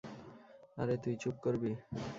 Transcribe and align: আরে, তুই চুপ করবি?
আরে, 0.77 0.95
তুই 1.03 1.15
চুপ 1.21 1.35
করবি? 1.43 1.71